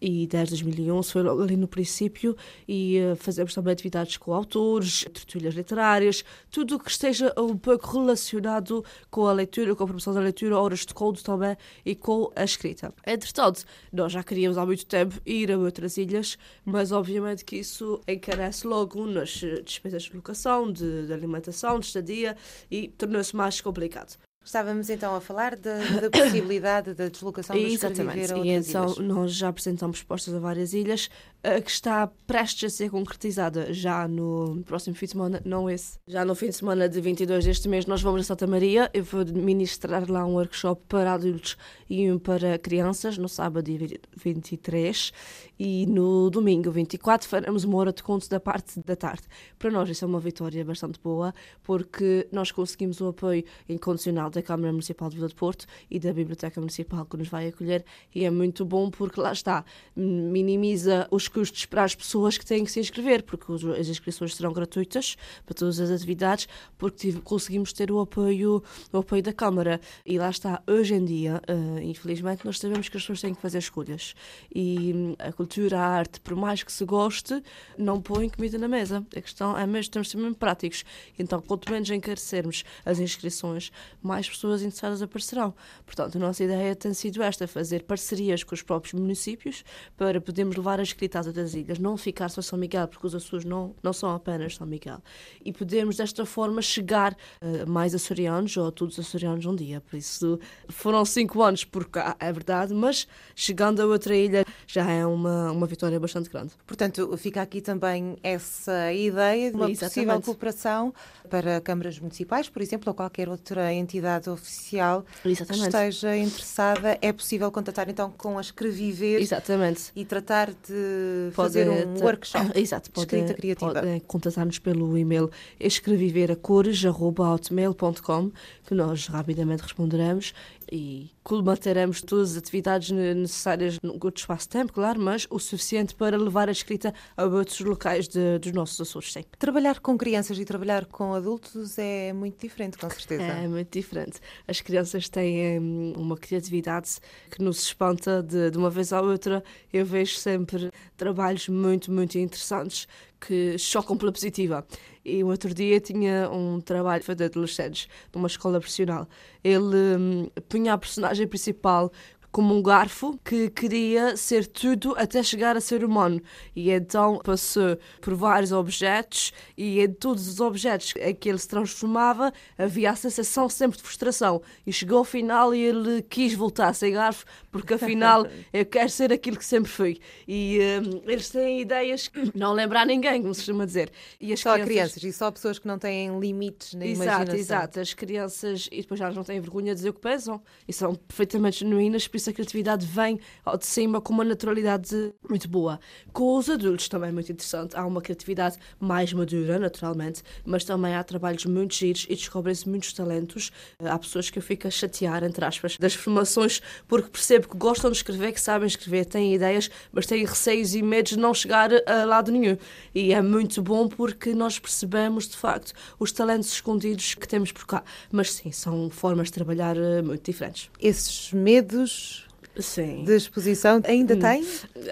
[0.01, 2.35] e desde 2011 foi logo ali no princípio
[2.67, 7.99] e uh, fazemos também atividades com autores, tertúlias literárias, tudo o que esteja um pouco
[7.99, 11.55] relacionado com a leitura, com a promoção da leitura, horas de conto também
[11.85, 12.93] e com a escrita.
[13.05, 18.01] Entretanto, nós já queríamos há muito tempo ir a outras ilhas, mas obviamente que isso
[18.07, 19.29] encarece logo nas
[19.63, 22.37] despesas de locação, de, de alimentação, de estadia
[22.69, 24.17] e tornou-se mais complicado.
[24.45, 28.31] Estávamos então a falar da, da possibilidade da deslocação dos Exatamente.
[28.31, 28.97] a e então ilhas.
[28.99, 31.09] nós já apresentamos propostas a várias ilhas,
[31.43, 35.97] a que está prestes a ser concretizada já no próximo fim de semana, não esse.
[36.07, 39.03] Já no fim de semana de 22 deste mês nós vamos a Santa Maria, eu
[39.03, 41.57] vou ministrar lá um workshop para adultos
[41.89, 43.71] e um para crianças no sábado
[44.15, 45.11] 23
[45.57, 49.23] e no domingo 24 faremos uma hora de conto da parte da tarde.
[49.57, 54.41] Para nós isso é uma vitória bastante boa porque nós conseguimos o apoio incondicional da
[54.41, 58.23] Câmara Municipal de Vila de Porto e da Biblioteca Municipal que nos vai acolher e
[58.23, 62.71] é muito bom porque lá está, minimiza os custos para as pessoas que têm que
[62.71, 63.45] se inscrever, porque
[63.79, 69.23] as inscrições serão gratuitas para todas as atividades, porque conseguimos ter o apoio, o apoio
[69.23, 69.79] da Câmara.
[70.05, 73.41] E lá está, hoje em dia, uh, infelizmente, nós sabemos que as pessoas têm que
[73.41, 74.13] fazer escolhas.
[74.53, 77.41] E hum, a cultura, a arte, por mais que se goste,
[77.77, 79.05] não põe comida na mesa.
[79.15, 80.83] A questão é mesmo, temos de ser mesmo práticos.
[81.17, 83.71] Então, quanto menos encarecermos as inscrições,
[84.01, 85.53] mais mais pessoas interessadas aparecerão.
[85.85, 89.63] Portanto, a nossa ideia tem sido esta, fazer parcerias com os próprios municípios
[89.95, 93.15] para podermos levar a escrita às outras ilhas, não ficar só São Miguel, porque os
[93.15, 95.01] Açores não, não são apenas São Miguel.
[95.43, 99.81] E podemos, desta forma, chegar a mais açorianos ou a todos os açorianos um dia.
[99.81, 104.89] Por isso, foram cinco anos por cá, é verdade, mas chegando a outra ilha já
[104.89, 106.53] é uma, uma vitória bastante grande.
[106.65, 109.93] Portanto, fica aqui também essa ideia de uma Exatamente.
[109.93, 110.93] possível cooperação
[111.29, 115.61] para câmaras municipais, por exemplo, ou qualquer outra entidade entidade oficial Exatamente.
[115.61, 119.91] que esteja interessada, é possível contatar então com a Escreviver Exatamente.
[119.95, 123.73] e tratar de pode, fazer um workshop Exato, pode, de escrita criativa.
[123.73, 128.31] Pode contatar-nos pelo e-mail escreviveracores.com
[128.65, 130.33] que nós rapidamente responderemos
[130.71, 135.95] e colmataremos todas as atividades necessárias no curto espaço de tempo, claro, mas o suficiente
[135.95, 139.13] para levar a escrita a outros locais de, dos nossos Açores.
[139.37, 143.23] Trabalhar com crianças e trabalhar com adultos é muito diferente, com certeza.
[143.23, 144.19] É muito diferente.
[144.47, 146.97] As crianças têm hum, uma criatividade
[147.29, 149.43] que nos espanta de, de uma vez à outra.
[149.71, 152.87] Eu vejo sempre trabalhos muito, muito interessantes
[153.25, 154.65] que chocam pela positiva.
[155.03, 159.07] E outro dia tinha um trabalho de adolescentes numa escola profissional.
[159.43, 161.91] Ele hum, punha a personagem principal
[162.35, 166.21] como um garfo que queria ser tudo até chegar a ser humano.
[166.53, 171.47] E então passou por vários objetos e em todos os objetos em que ele se
[171.47, 174.41] transformava havia a sensação sempre de frustração.
[174.67, 178.89] E chegou ao final e ele quis voltar a ser garfo porque afinal eu quero
[178.89, 179.97] ser aquilo que sempre fui.
[180.27, 183.89] E um, eles têm ideias que não lembrar ninguém, como se costuma dizer.
[184.19, 184.65] E só crianças...
[184.67, 187.39] crianças e só pessoas que não têm limites na exato, imaginação.
[187.39, 190.73] Exato, as crianças, e depois elas não têm vergonha de dizer o que pensam e
[190.73, 195.47] são perfeitamente genuínas, por isso a criatividade vem ao de cima com uma naturalidade muito
[195.47, 195.79] boa.
[196.11, 197.75] Com os adultos também é muito interessante.
[197.75, 202.93] Há uma criatividade mais madura, naturalmente, mas também há trabalhos muito giros e descobrem-se muitos
[202.93, 203.51] talentos.
[203.79, 207.91] Há pessoas que eu fico a chatear, entre aspas, das formações, porque percebo que gostam
[207.91, 211.69] de escrever, que sabem escrever, têm ideias, mas têm receios e medos de não chegar
[211.87, 212.57] a lado nenhum.
[212.93, 217.67] E é muito bom porque nós percebemos, de facto, os talentos escondidos que temos por
[217.67, 217.83] cá.
[218.11, 220.71] Mas sim, são formas de trabalhar eh, muito diferentes.
[220.79, 222.14] Esses medos
[222.57, 223.03] Sim.
[223.03, 223.81] de exposição.
[223.85, 224.45] Ainda tem?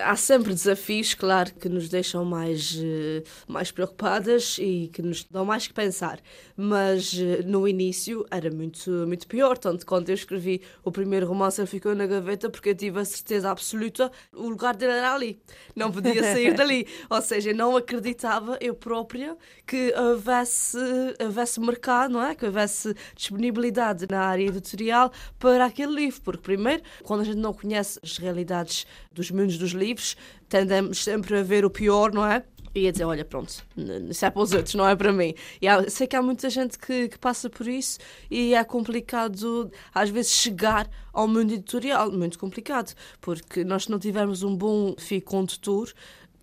[0.03, 5.45] Há sempre desafios, claro, que nos deixam mais, eh, mais preocupadas e que nos dão
[5.45, 6.19] mais que pensar.
[6.55, 9.57] Mas eh, no início era muito, muito pior.
[9.57, 13.05] Tanto quando eu escrevi o primeiro romance, ele ficou na gaveta porque eu tive a
[13.05, 15.39] certeza absoluta o lugar dele era ali.
[15.75, 16.87] Não podia sair dali.
[17.09, 20.77] Ou seja, não acreditava eu própria que houvesse,
[21.21, 22.35] houvesse mercado, não é?
[22.35, 26.21] Que houvesse disponibilidade na área editorial para aquele livro.
[26.21, 30.15] Porque, primeiro, quando a gente não conhece as realidades dos mundos dos livros,
[30.49, 32.43] tendemos sempre a ver o pior, não é?
[32.75, 33.63] E a dizer, olha, pronto,
[34.09, 35.35] isso é para os outros, não é para mim.
[35.61, 37.99] E há, sei que há muita gente que, que, passa por isso
[38.31, 42.11] e é complicado, às vezes, chegar ao mundo editorial.
[42.11, 45.93] Muito complicado, porque nós não tivermos um bom fio condutor,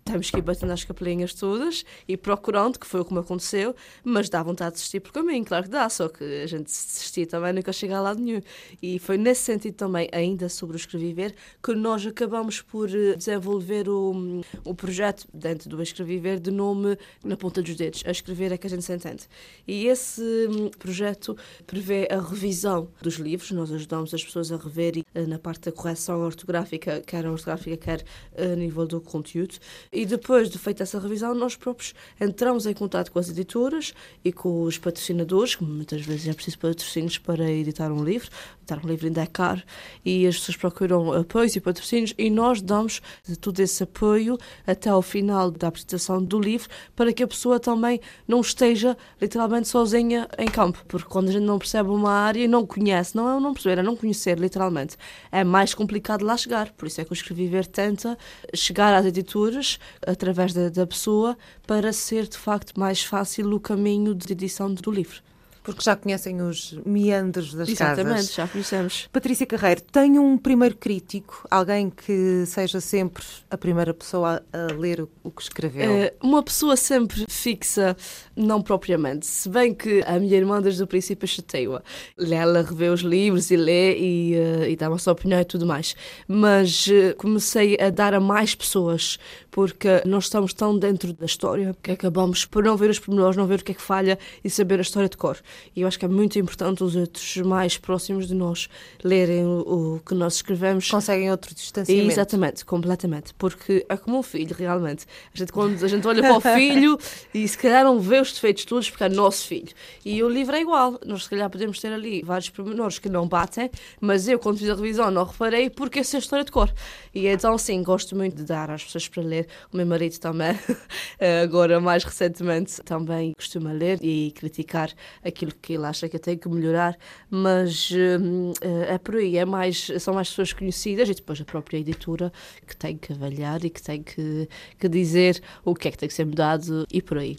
[0.03, 3.75] temos que ir batendo as capelinhas todas e procurando, que foi o que me aconteceu,
[4.03, 7.25] mas dá vontade de desistir por caminho, claro que dá, só que a gente desistir
[7.25, 8.41] também nunca chega a lado nenhum.
[8.81, 13.87] E foi nesse sentido também, ainda sobre o Escreviver, que nós acabamos por eh, desenvolver
[13.89, 18.03] o, o projeto dentro do Escreviver de nome Na Ponta dos Dedos.
[18.05, 19.27] A escrever é que a gente se entende.
[19.67, 25.03] E esse hum, projeto prevê a revisão dos livros, nós ajudamos as pessoas a rever
[25.13, 28.03] eh, na parte da correção ortográfica, quer ortográfica, quer
[28.35, 29.55] a nível do conteúdo.
[29.93, 34.31] E depois de feita essa revisão, nós próprios entramos em contato com as editoras e
[34.31, 38.29] com os patrocinadores, que muitas vezes é preciso patrocínios para editar um livro.
[38.61, 39.61] Editar um livro ainda é caro
[40.05, 43.01] e as pessoas procuram apoios e patrocínios e nós damos
[43.41, 47.99] todo esse apoio até ao final da apresentação do livro para que a pessoa também
[48.25, 50.85] não esteja literalmente sozinha em campo.
[50.87, 53.81] Porque quando a gente não percebe uma área e não conhece, não é não perceber,
[53.81, 54.95] é não conhecer literalmente,
[55.29, 56.71] é mais complicado lá chegar.
[56.71, 58.17] Por isso é que o Escreviver tenta
[58.53, 64.15] chegar às editoras através da, da pessoa para ser de facto mais fácil o caminho
[64.15, 65.21] de edição do livro.
[65.63, 67.99] Porque já conhecem os meandros das Exatamente, casas.
[67.99, 69.09] Exatamente, já conhecemos.
[69.11, 75.07] Patrícia Carreiro, tem um primeiro crítico, alguém que seja sempre a primeira pessoa a ler
[75.23, 75.91] o que escreveu?
[75.91, 77.95] Uh, uma pessoa sempre fixa,
[78.35, 79.25] não propriamente.
[79.27, 81.81] Se bem que a minha irmã desde o princípio chateia-a.
[82.17, 85.65] Ela revê os livros e lê e, uh, e dá uma sua opinião e tudo
[85.65, 85.95] mais.
[86.27, 89.19] Mas uh, comecei a dar a mais pessoas,
[89.51, 93.45] porque nós estamos tão dentro da história que acabamos por não ver os pormenores, não
[93.45, 95.37] ver o que é que falha e saber a história de cor.
[95.75, 98.69] E eu acho que é muito importante os outros mais próximos de nós
[99.03, 100.89] lerem o, o que nós escrevemos.
[100.89, 102.11] Conseguem outro distanciamento.
[102.11, 103.33] Exatamente, completamente.
[103.35, 105.05] Porque é como um filho, realmente.
[105.33, 106.97] A gente, quando a gente olha para o filho
[107.33, 109.69] e se calhar não vê os defeitos todos porque é nosso filho.
[110.05, 110.99] E o livro é igual.
[111.05, 114.69] Nós se calhar podemos ter ali vários pormenores que não batem, mas eu, quando fiz
[114.69, 116.71] a revisão, não reparei porque essa é a história de cor.
[117.13, 119.47] E então, sim, gosto muito de dar às pessoas para ler.
[119.71, 120.57] O meu marido também,
[121.43, 124.91] agora mais recentemente, também costuma ler e criticar
[125.23, 126.97] aquilo aquilo que ele acha que eu tenho que melhorar,
[127.29, 128.53] mas uh,
[128.87, 132.31] é por aí, é mais, são mais pessoas conhecidas e depois a própria editora
[132.67, 134.47] que tem que avaliar e que tem que,
[134.79, 137.35] que dizer o que é que tem que ser mudado e por aí.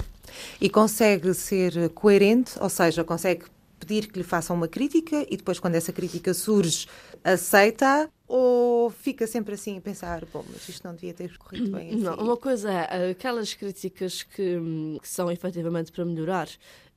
[0.60, 3.44] E consegue ser coerente, ou seja, consegue
[3.78, 6.86] pedir que lhe façam uma crítica e depois, quando essa crítica surge,
[7.24, 11.88] aceita ou fica sempre assim a pensar, bom, mas isto não devia ter corrido bem
[11.88, 11.98] assim?
[11.98, 14.58] Não, uma coisa é aquelas críticas que,
[15.00, 16.48] que são efetivamente para melhorar,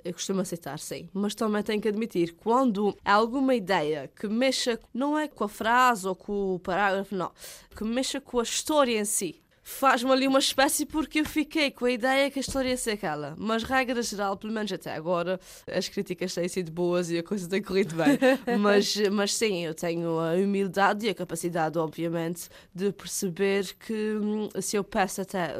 [0.05, 1.09] eu costumo aceitar, sim.
[1.11, 5.49] Mas também tenho que admitir, quando há alguma ideia que mexa, não é com a
[5.49, 7.31] frase ou com o parágrafo, não,
[7.75, 11.85] que mexa com a história em si, faz-me ali uma espécie porque eu fiquei com
[11.85, 13.35] a ideia que a história ia ser aquela.
[13.35, 17.49] Mas, regra geral, pelo menos até agora, as críticas têm sido boas e a coisa
[17.49, 18.19] tem corrido bem.
[18.61, 24.49] mas, mas sim, eu tenho a humildade e a capacidade, obviamente, de perceber que hum,
[24.61, 25.55] se eu peço até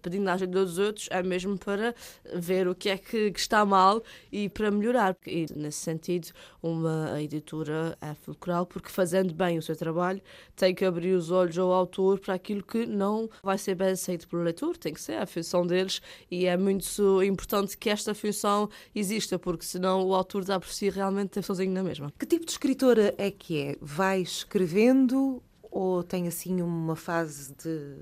[0.00, 1.92] pedindo a ajuda dos outros, é mesmo para
[2.32, 5.16] ver o que é que, que está mal e para melhorar.
[5.26, 6.28] E, nesse sentido,
[6.62, 10.22] uma editora é fulcral porque, fazendo bem o seu trabalho,
[10.54, 14.28] tem que abrir os olhos ao autor para aquilo que não vai ser bem aceito
[14.28, 18.68] pelo leitor, tem que ser a função deles e é muito importante que esta função
[18.94, 22.12] exista, porque senão o autor dá por si realmente sozinho na mesma.
[22.18, 23.76] Que tipo de escritora é que é?
[23.80, 27.96] Vai escrevendo ou tem assim uma fase de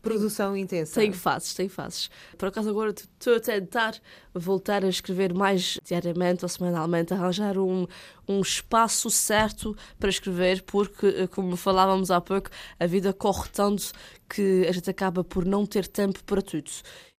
[0.00, 1.00] produção intensa?
[1.00, 2.10] Tem fases, tem fases.
[2.36, 3.94] Por acaso agora estou a tentar
[4.34, 7.86] voltar a escrever mais diariamente ou semanalmente, arranjar um,
[8.28, 13.92] um espaço certo para escrever, porque, eh, como falávamos há pouco, a vida corre tanto
[14.28, 16.70] que a gente acaba por não ter tempo para tudo.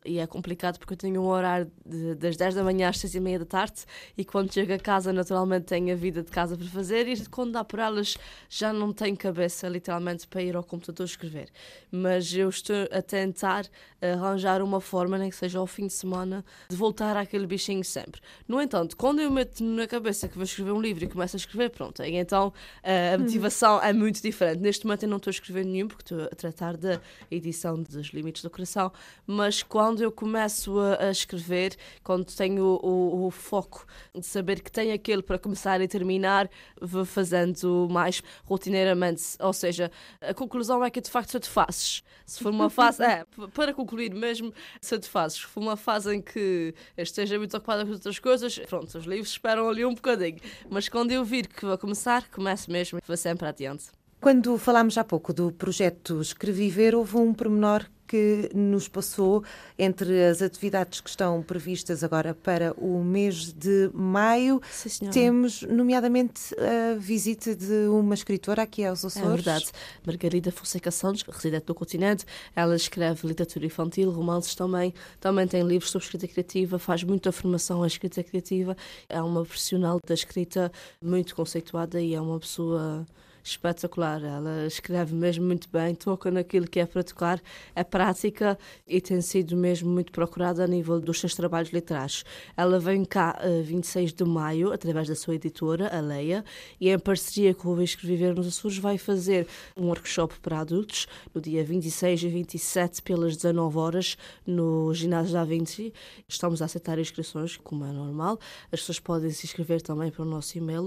[0.06, 3.16] E é complicado porque eu tenho um horário de, das 10 da manhã às 6
[3.16, 3.86] e meia da tarde
[4.18, 7.54] e quando chego a casa naturalmente tenho a vida de casa para fazer e quando
[7.54, 8.18] dá por elas
[8.50, 11.50] já não tenho cabeça literalmente para ir ao computador escrever.
[11.92, 13.66] Mas eu estou a tentar
[14.02, 18.20] arranjar uma forma, nem que seja ao fim de semana, de voltar àquele bichinho sempre.
[18.48, 21.40] No entanto, quando eu meto na cabeça que vou escrever um livro e começo a
[21.40, 22.04] escrever, pronto.
[22.04, 22.52] E então
[22.84, 24.60] a motivação é muito diferente.
[24.60, 27.00] Neste momento eu não estou a escrever nenhum, porque estou a tratar da
[27.32, 28.92] edição dos limites do coração,
[29.26, 34.62] mas quando eu começo a, a escrever, quando tenho o, o, o, foco de saber
[34.62, 36.50] que tenho aquele para começar e terminar,
[36.82, 39.24] vou fazendo mais rotineiramente.
[39.40, 42.04] Ou seja, a conclusão é que de facto satisfazes.
[42.26, 45.40] Se for uma fase, é, para concluir mesmo, satisfazes.
[45.40, 49.30] Se for uma fase em que esteja muito ocupada com outras coisas, pronto, os livros
[49.30, 50.40] esperam ali um bocadinho.
[50.70, 53.86] Mas quando eu vir que vou começar, começo mesmo e vou sempre adiante.
[54.24, 59.44] Quando falámos há pouco do projeto Escreviver, houve um pormenor que nos passou
[59.76, 64.62] entre as atividades que estão previstas agora para o mês de maio.
[64.70, 69.28] Sim, Temos, nomeadamente, a visita de uma escritora aqui aos Açores.
[69.28, 69.72] É verdade.
[70.06, 72.24] Margarida Fonseca Santos, residente do continente.
[72.56, 74.94] Ela escreve literatura infantil, romances também.
[75.20, 78.78] Também tem livros sobre escrita criativa, faz muita formação em escrita criativa.
[79.10, 80.72] É uma profissional da escrita
[81.02, 83.08] muito conceituada e é uma pessoa
[83.44, 84.24] espetacular.
[84.24, 87.42] Ela escreve mesmo muito bem, toca naquilo que é para tocar,
[87.76, 92.24] é prática e tem sido mesmo muito procurada a nível dos seus trabalhos literários.
[92.56, 96.44] Ela vem cá uh, eh, 26 de maio, através da sua editora, a Leia,
[96.80, 101.42] e em parceria com o Escrever nos Açores vai fazer um workshop para adultos no
[101.42, 105.94] dia 26 e 27 pelas 19 horas no ginásio da Vinci.
[106.28, 108.40] Estamos a aceitar inscrições, como é normal.
[108.72, 110.84] As pessoas podem se inscrever também para o nosso e-mail,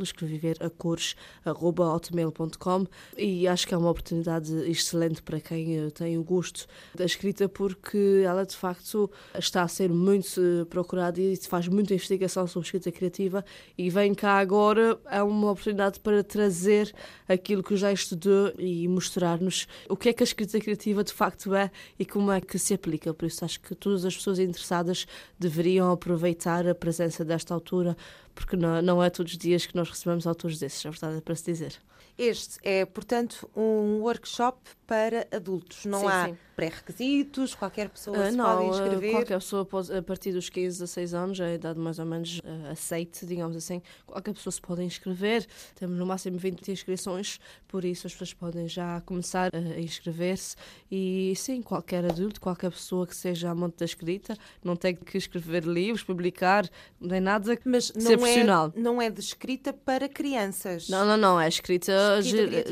[3.16, 7.48] e acho que é uma oportunidade excelente para quem eh, tem o gosto da escrita
[7.48, 12.66] porque ela de facto está a ser muito eh, procurada e faz muita investigação sobre
[12.66, 13.44] escrita criativa
[13.76, 16.94] e vem cá agora é uma oportunidade para trazer
[17.28, 21.54] aquilo que já estudou e mostrar-nos o que é que a escrita criativa de facto
[21.54, 23.12] é e como é que se aplica.
[23.12, 25.06] Por isso acho que todas as pessoas interessadas
[25.38, 27.96] deveriam aproveitar a presença desta autora
[28.34, 31.20] porque não, não é todos os dias que nós recebemos autores desses, a verdade é
[31.20, 31.74] para se dizer.
[32.18, 35.84] Este é, portanto, um workshop para adultos.
[35.84, 39.10] Não sim, há pré-requisitos, qualquer pessoa uh, se não, pode inscrever?
[39.10, 42.70] qualquer pessoa pode, a partir dos 15, 16 anos, a idade mais ou menos uh,
[42.70, 45.46] aceite, digamos assim, qualquer pessoa se pode inscrever.
[45.74, 50.56] Temos no máximo 20 inscrições, por isso as pessoas podem já começar a inscrever-se.
[50.90, 55.64] E sim, qualquer adulto, qualquer pessoa que seja amante da escrita, não tem que escrever
[55.64, 56.66] livros, publicar,
[56.98, 58.72] nem nada Mas não ser profissional.
[58.74, 60.88] É, não é de escrita para crianças.
[60.88, 61.92] Não, não, não, é escrita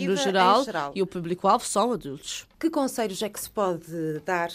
[0.06, 2.46] no geral, geral, e o público-alvo são adultos adultos.
[2.58, 4.48] Que conselhos é que se pode dar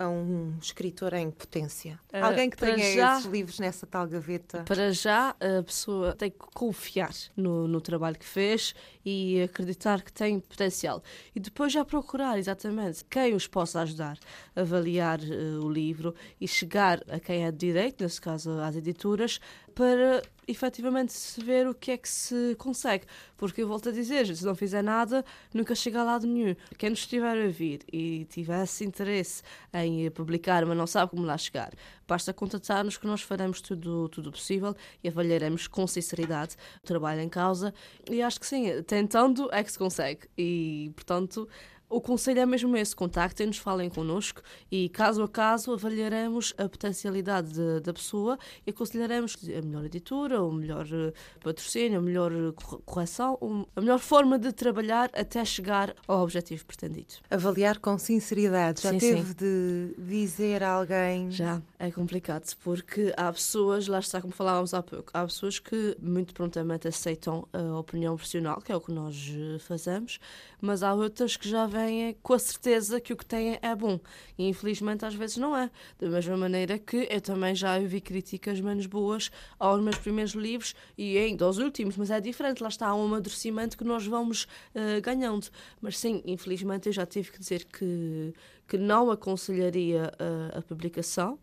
[0.00, 2.00] a um escritor em potência?
[2.10, 4.62] Uh, Alguém que tenha já, esses livros nessa tal gaveta?
[4.64, 10.10] Para já, a pessoa tem que confiar no, no trabalho que fez e acreditar que
[10.10, 11.02] tem potencial.
[11.34, 14.18] E depois já procurar exatamente quem os possa ajudar
[14.56, 18.76] a avaliar uh, o livro e chegar a quem é de direito, nesse caso às
[18.76, 19.38] editoras,
[19.74, 23.04] para efetivamente se ver o que é que se consegue.
[23.36, 26.54] Porque eu volto a dizer, se não fizer nada, nunca chega a lado nenhum.
[26.76, 31.36] Quem nos estiver a vir e tivesse interesse em publicar, mas não sabe como lá
[31.36, 31.72] chegar,
[32.06, 37.28] basta contatar-nos que nós faremos tudo, tudo possível e avaliaremos com sinceridade o trabalho em
[37.28, 37.72] causa.
[38.10, 40.28] E acho que sim, tentando é que se consegue.
[40.36, 41.48] E, portanto,
[41.90, 47.52] o conselho é mesmo esse: contactem-nos, falem connosco e, caso a caso, avaliaremos a potencialidade
[47.52, 52.52] de, da pessoa e aconselharemos a melhor editora, o melhor eh, patrocínio, a melhor eh,
[52.84, 57.14] correção, a melhor forma de trabalhar até chegar ao objetivo pretendido.
[57.28, 58.82] Avaliar com sinceridade.
[58.82, 59.34] Já sim, teve sim.
[59.34, 61.30] de dizer a alguém.
[61.30, 65.96] Já, é complicado, porque há pessoas, lá está como falávamos há pouco, há pessoas que
[66.00, 70.20] muito prontamente aceitam a opinião profissional, que é o que nós eh, fazemos,
[70.60, 73.74] mas há outras que já vêm vêm com a certeza que o que têm é
[73.74, 73.98] bom.
[74.38, 75.70] E infelizmente às vezes não é.
[75.98, 80.74] Da mesma maneira que eu também já ouvi críticas menos boas aos meus primeiros livros
[80.96, 82.62] e ainda aos últimos, mas é diferente.
[82.62, 85.48] Lá está um amadurecimento que nós vamos uh, ganhando.
[85.80, 88.34] Mas sim, infelizmente eu já tive que dizer que,
[88.68, 91.38] que não aconselharia a, a publicação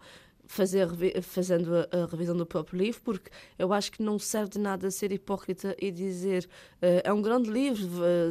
[0.49, 0.87] fazer
[1.21, 4.89] fazendo a, a, revisão do próprio livro, porque eu acho que não serve de nada
[4.89, 6.47] ser hipócrita e dizer
[6.81, 7.85] uh, é um grande livro,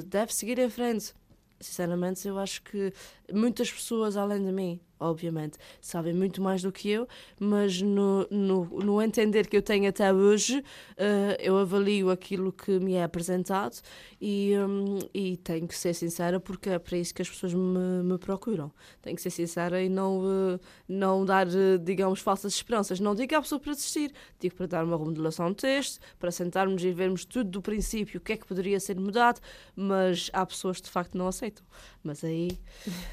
[0.07, 1.15] deve seguir em frente.
[1.61, 2.93] Sinceramente, eu acho que
[3.33, 7.07] muitas pessoas, além de mim, obviamente, sabem muito mais do que eu,
[7.39, 12.79] mas no, no, no entender que eu tenho até hoje, uh, eu avalio aquilo que
[12.79, 13.81] me é apresentado
[14.21, 18.03] e, um, e tenho que ser sincera porque é para isso que as pessoas me,
[18.03, 18.73] me procuram.
[19.03, 23.01] Tenho que ser sincera e não, uh, não dar, uh, digamos, falsas esperanças.
[23.01, 26.83] Não digo à pessoa para desistir, digo para dar uma remodelação de texto, para sentarmos
[26.83, 29.41] e vermos tudo do princípio, o que é que poderia ser mudado,
[29.75, 31.65] mas há pessoas que de facto não aceitam.
[32.07, 32.59] Mas aí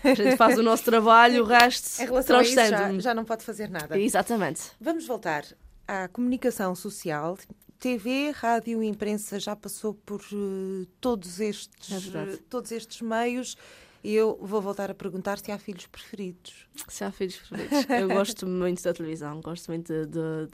[0.04, 3.26] a gente faz o nosso trabalho, o resto em relação a isso, já, já não
[3.26, 4.00] pode fazer nada.
[4.00, 4.62] Exatamente.
[4.80, 5.46] Vamos voltar
[5.88, 7.38] à comunicação social
[7.84, 13.58] TV, rádio e imprensa já passou por uh, todos, estes, é todos estes meios.
[14.02, 16.66] Eu vou voltar a perguntar se há filhos preferidos.
[16.88, 17.89] Se há filhos preferidos.
[17.89, 20.48] Eu gosto muito da televisão, gosto muito de, de,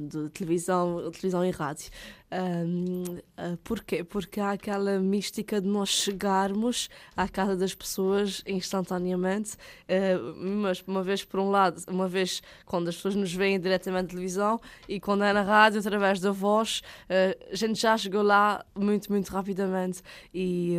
[0.00, 1.88] de, de televisão, televisão e rádio.
[2.32, 4.02] Um, uh, ah, porquê?
[4.02, 11.04] Porque há aquela mística de nós chegarmos à casa das pessoas instantaneamente, uh, mas uma
[11.04, 14.98] vez por um lado, uma vez quando as pessoas nos veem diretamente na televisão e
[14.98, 19.28] quando é na rádio, através da voz, uh, a gente já chegou lá muito, muito
[19.28, 20.02] rapidamente
[20.34, 20.76] e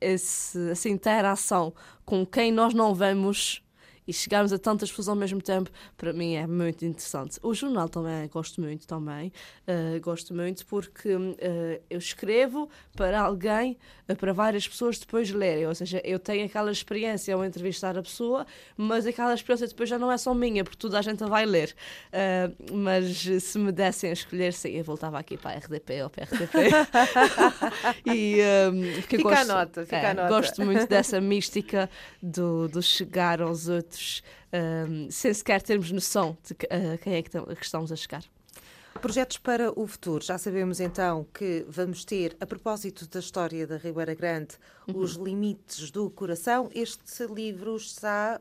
[0.00, 1.72] esse, essa interação
[2.04, 3.62] com quem nós não vemos
[4.10, 7.38] e chegarmos a tantas pessoas ao mesmo tempo, para mim é muito interessante.
[7.44, 9.32] O jornal também gosto muito também,
[9.68, 11.38] uh, gosto muito porque uh,
[11.88, 16.72] eu escrevo para alguém, uh, para várias pessoas depois lerem, ou seja, eu tenho aquela
[16.72, 18.44] experiência ao entrevistar a pessoa,
[18.76, 21.72] mas aquela experiência depois já não é só minha, porque toda a gente vai ler.
[22.72, 26.24] mas se me dessem a escolher, sim, eu voltava aqui para a RDP ou para
[26.24, 26.54] a RTP.
[28.06, 28.38] e,
[28.72, 30.28] um, fica gosto, a nota, fica é, a nota.
[30.28, 31.88] Gosto muito dessa mística
[32.20, 33.99] do, do chegar aos outros
[34.52, 37.30] um, sem sequer termos noção de uh, quem é que
[37.62, 38.24] estamos a chegar.
[39.00, 40.22] Projetos para o futuro.
[40.22, 44.98] Já sabemos então que vamos ter, a propósito da história da Ribeira Grande, uhum.
[44.98, 46.68] os limites do coração.
[46.74, 48.40] Este livro está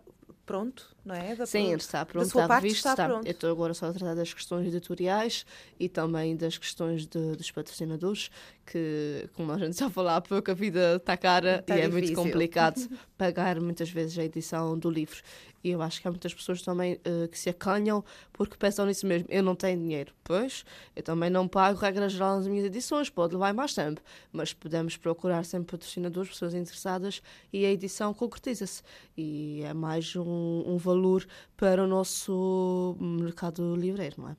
[0.49, 1.35] pronto, não é?
[1.35, 3.27] Da Sim, está pronto, está parte, está, está pronto.
[3.27, 5.45] Eu estou agora só a tratar das questões editoriais
[5.79, 8.31] e também das questões de, dos patrocinadores,
[8.65, 11.97] que, como a gente já falou há pouco, a vida está cara está e difícil.
[11.97, 12.81] é muito complicado
[13.15, 15.21] pagar muitas vezes a edição do livro.
[15.63, 19.05] E eu acho que há muitas pessoas também uh, que se acanham porque pensam nisso
[19.05, 19.27] mesmo.
[19.29, 20.13] Eu não tenho dinheiro.
[20.23, 20.63] Pois,
[20.95, 24.01] eu também não pago regra geral nas minhas edições, pode levar mais tempo.
[24.31, 28.81] Mas podemos procurar sempre patrocinadores, pessoas interessadas e a edição concretiza-se.
[29.17, 34.37] E é mais um, um valor para o nosso mercado livreiro, não é?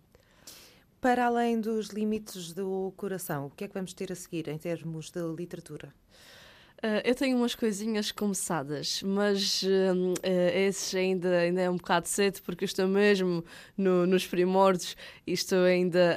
[1.01, 4.59] Para além dos limites do coração, o que é que vamos ter a seguir em
[4.59, 5.95] termos de literatura?
[6.83, 10.17] Uh, eu tenho umas coisinhas começadas, mas uh, uh,
[10.55, 13.45] esses ainda, ainda é um bocado cedo, porque estou mesmo
[13.77, 16.17] no, nos primórdios e estou ainda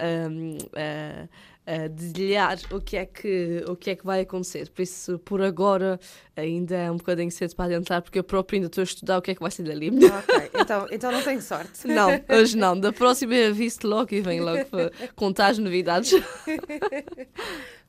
[1.65, 4.69] a dedilhar o que, é que, o que é que vai acontecer.
[4.69, 5.99] Por isso, por agora,
[6.35, 9.21] ainda é um bocadinho cedo para adiantar, porque eu próprio ainda estou a estudar o
[9.21, 9.89] que é que vai ser dali.
[9.89, 11.87] Ok, então, então não tenho sorte.
[11.87, 12.77] Não, hoje não.
[12.77, 16.13] Da próxima eu visto logo e venho logo para contar as novidades.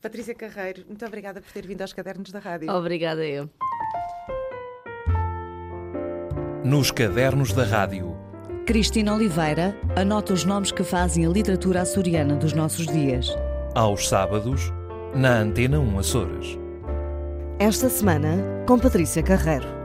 [0.04, 2.70] Patrícia Carreiro, muito obrigada por ter vindo aos Cadernos da Rádio.
[2.70, 3.48] Obrigada eu.
[6.62, 8.14] Nos Cadernos da Rádio.
[8.66, 13.34] Cristina Oliveira anota os nomes que fazem a literatura açoriana dos nossos dias
[13.74, 14.70] aos sábados,
[15.14, 16.58] na Antena 1 Açores.
[17.58, 18.36] Esta semana,
[18.68, 19.83] com Patrícia Carreiro.